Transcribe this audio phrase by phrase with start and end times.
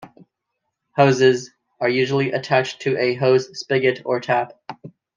[0.97, 4.53] Hoses are usually attached to a hose spigot or tap.